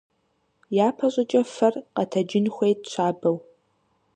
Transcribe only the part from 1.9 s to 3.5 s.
гъэтэджын хуейт щабэу.